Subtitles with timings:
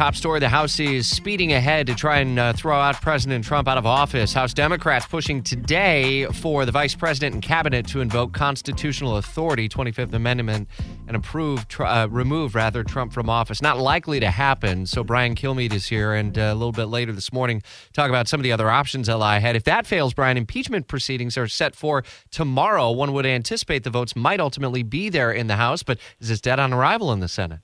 [0.00, 3.68] top story the House is speeding ahead to try and uh, throw out President Trump
[3.68, 4.32] out of office.
[4.32, 10.14] House Democrats pushing today for the vice president and cabinet to invoke constitutional authority, 25th
[10.14, 10.70] Amendment,
[11.06, 13.60] and approve, uh, remove rather, Trump from office.
[13.60, 14.86] Not likely to happen.
[14.86, 17.62] So Brian Kilmeade is here, and uh, a little bit later this morning,
[17.92, 19.54] talk about some of the other options that lie ahead.
[19.54, 22.90] If that fails, Brian, impeachment proceedings are set for tomorrow.
[22.90, 26.40] One would anticipate the votes might ultimately be there in the House, but is this
[26.40, 27.60] dead on arrival in the Senate?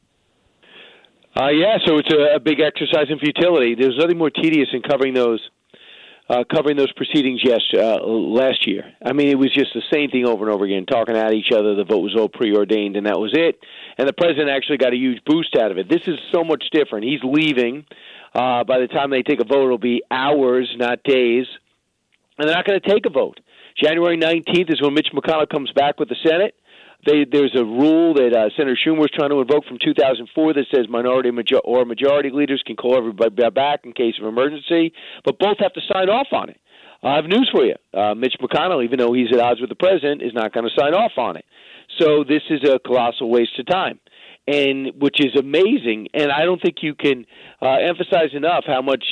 [1.39, 3.75] Uh, yeah, so it's a, a big exercise in futility.
[3.75, 5.41] There's nothing more tedious than covering those
[6.29, 8.83] uh, covering those proceedings yes, uh, last year.
[9.05, 11.53] I mean, it was just the same thing over and over again, talking at each
[11.53, 11.77] other.
[11.77, 13.61] The vote was all preordained, and that was it.
[13.97, 15.89] And the president actually got a huge boost out of it.
[15.89, 17.05] This is so much different.
[17.05, 17.85] He's leaving.
[18.35, 21.47] Uh, by the time they take a vote, it'll be hours, not days.
[22.39, 23.39] And they're not going to take a vote.
[23.81, 26.57] January 19th is when Mitch McConnell comes back with the Senate.
[27.07, 30.67] They, there's a rule that uh, Senator Schumer was trying to invoke from 2004 that
[30.75, 34.93] says minority major- or majority leaders can call everybody back in case of emergency,
[35.25, 36.59] but both have to sign off on it.
[37.03, 37.77] I have news for you.
[37.95, 40.75] Uh, Mitch McConnell, even though he's at odds with the president, is not going to
[40.77, 41.45] sign off on it.
[42.01, 44.01] So this is a colossal waste of time,
[44.49, 46.09] and which is amazing.
[46.13, 47.25] And I don't think you can
[47.63, 49.05] uh, emphasize enough how much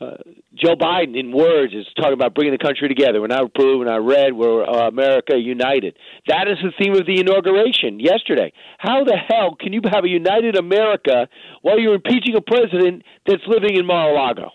[0.00, 0.16] uh,
[0.54, 3.20] Joe Biden, in words, is talking about bringing the country together.
[3.20, 5.96] We're not blue, we're not red, we're uh, America united.
[6.28, 8.52] That is the theme of the inauguration yesterday.
[8.78, 11.28] How the hell can you have a united America
[11.62, 14.50] while you're impeaching a president that's living in Mar-a-Lago?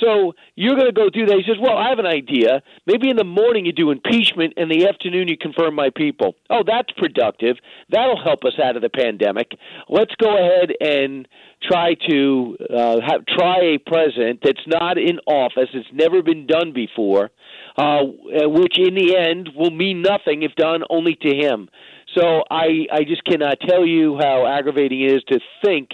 [0.00, 1.36] So you're going to go do that.
[1.36, 2.62] He says, Well, I have an idea.
[2.86, 6.34] Maybe in the morning you do impeachment, and the afternoon you confirm my people.
[6.50, 7.56] Oh, that's productive.
[7.90, 9.52] That'll help us out of the pandemic.
[9.88, 11.28] Let's go ahead and
[11.62, 16.72] try to uh, have, try a president that's not in office, it's never been done
[16.72, 17.30] before,
[17.76, 21.68] uh, which in the end will mean nothing if done only to him.
[22.16, 25.90] So I, I just cannot tell you how aggravating it is to think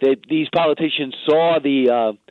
[0.00, 2.21] that these politicians saw the uh,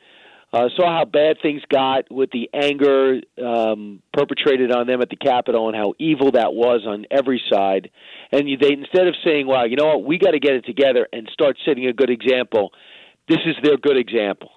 [0.54, 5.16] uh, saw how bad things got with the anger um, perpetrated on them at the
[5.16, 7.90] Capitol and how evil that was on every side.
[8.32, 11.08] And they instead of saying, "Well, you know what, we got to get it together
[11.14, 12.72] and start setting a good example,"
[13.28, 14.52] this is their good example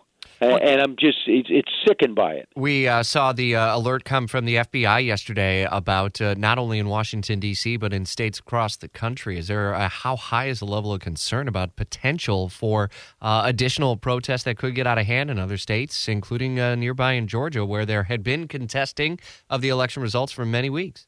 [0.44, 2.48] and I'm just it's, it's sickened by it.
[2.56, 6.78] We uh, saw the uh, alert come from the FBI yesterday about uh, not only
[6.78, 7.76] in Washington D.C.
[7.76, 9.38] but in states across the country.
[9.38, 12.90] Is there a, how high is the level of concern about potential for
[13.20, 17.12] uh, additional protests that could get out of hand in other states, including uh, nearby
[17.12, 19.18] in Georgia, where there had been contesting
[19.50, 21.06] of the election results for many weeks?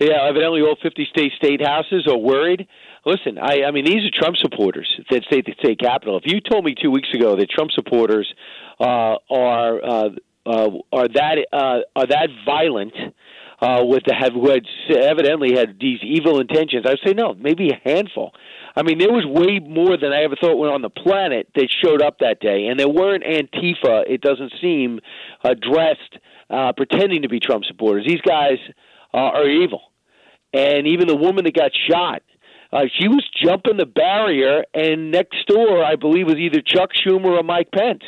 [0.00, 2.66] Yeah, evidently all 50 state state houses are worried.
[3.06, 6.16] Listen, I, I mean, these are Trump supporters that stay at the state capitol.
[6.16, 8.32] If you told me two weeks ago that Trump supporters
[8.80, 10.08] uh, are uh,
[10.46, 12.94] uh, are that uh, are that violent,
[13.60, 17.70] uh, with the have who had evidently had these evil intentions, I'd say no, maybe
[17.70, 18.32] a handful.
[18.76, 21.68] I mean, there was way more than I ever thought were on the planet that
[21.84, 24.04] showed up that day, and they weren't Antifa.
[24.08, 25.00] It doesn't seem
[25.44, 26.18] uh, dressed
[26.50, 28.04] uh, pretending to be Trump supporters.
[28.06, 28.58] These guys
[29.12, 29.82] uh, are evil,
[30.52, 32.22] and even the woman that got shot
[32.74, 37.38] uh, she was jumping the barrier, and next door, I believe, was either Chuck Schumer
[37.38, 38.02] or Mike Pence.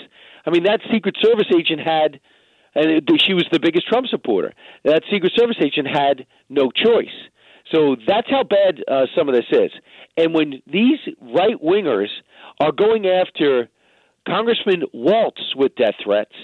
[0.44, 2.18] I mean, that Secret Service agent had,
[2.74, 4.52] and she was the biggest Trump supporter.
[4.84, 7.14] That Secret Service agent had no choice.
[7.72, 9.70] So that's how bad uh, some of this is.
[10.16, 12.08] And when these right wingers
[12.58, 13.68] are going after
[14.28, 16.34] Congressman Waltz with death threats,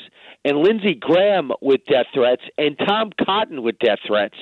[0.44, 4.36] and Lindsey Graham with death threats, and Tom Cotton with death threats,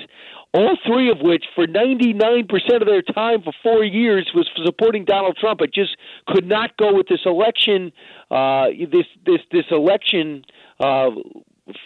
[0.52, 2.46] all three of which, for 99%
[2.80, 5.60] of their time for four years, was supporting Donald Trump.
[5.60, 5.96] It just
[6.26, 7.92] could not go with this election,
[8.30, 10.44] uh, this this this election
[10.80, 11.10] uh,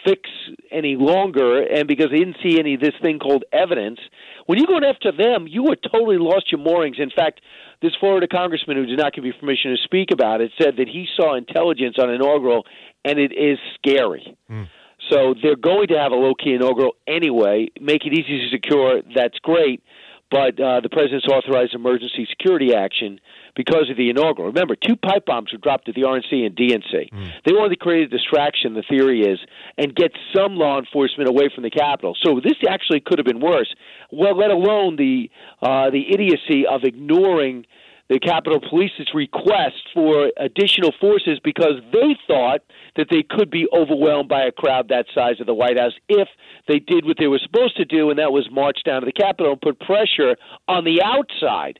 [0.03, 0.29] fix
[0.71, 3.99] any longer, and because they didn't see any of this thing called evidence.
[4.47, 6.97] When you go after them, you are totally lost your moorings.
[6.99, 7.41] In fact,
[7.81, 10.87] this Florida congressman who did not give you permission to speak about it said that
[10.87, 12.65] he saw intelligence on inaugural,
[13.03, 14.35] and it is scary.
[14.49, 14.67] Mm.
[15.09, 17.69] So they're going to have a low key inaugural anyway.
[17.79, 19.01] Make it easy to secure.
[19.15, 19.83] That's great.
[20.31, 23.19] But uh, the president's authorized emergency security action
[23.55, 24.47] because of the inaugural.
[24.47, 27.11] Remember, two pipe bombs were dropped at the RNC and DNC.
[27.13, 27.31] Mm.
[27.45, 29.39] They wanted to create a distraction, the theory is,
[29.77, 32.15] and get some law enforcement away from the Capitol.
[32.21, 33.73] So this actually could have been worse.
[34.11, 35.29] Well, let alone the
[35.61, 37.65] uh, the idiocy of ignoring
[38.09, 42.61] the Capitol Police's request for additional forces because they thought
[42.95, 46.27] that they could be overwhelmed by a crowd that size of the White House if
[46.67, 49.11] they did what they were supposed to do, and that was march down to the
[49.11, 50.37] Capitol and put pressure
[50.67, 51.79] on the outside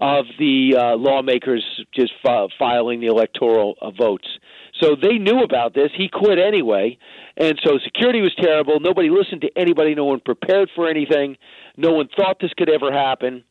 [0.00, 1.64] of the uh, lawmakers
[1.94, 4.28] just f- filing the electoral uh, votes.
[4.80, 5.90] So they knew about this.
[5.96, 6.98] He quit anyway.
[7.38, 8.78] And so security was terrible.
[8.80, 9.94] Nobody listened to anybody.
[9.94, 11.36] No one prepared for anything.
[11.78, 13.44] No one thought this could ever happen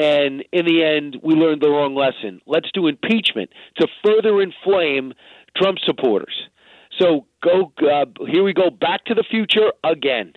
[0.00, 2.40] And in the end, we learned the wrong lesson.
[2.46, 5.12] Let's do impeachment to further inflame
[5.54, 6.48] Trump supporters.
[6.98, 10.32] So go uh, here we go back to the future again.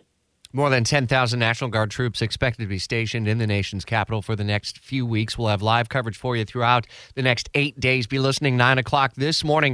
[0.55, 4.35] More than 10,000 National Guard troops expected to be stationed in the nation's capital for
[4.35, 5.35] the next few weeks.
[5.35, 8.05] We'll have live coverage for you throughout the next eight days.
[8.05, 9.71] Be listening 9 o'clock this morning.